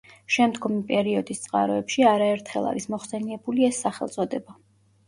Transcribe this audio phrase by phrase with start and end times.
[0.35, 4.61] შემდგომი პერიოდის წყაროებში არაერთხელ არის მოხსენიებული ეს სახელწოდება.